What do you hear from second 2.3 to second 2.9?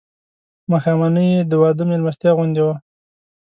غوندې وه.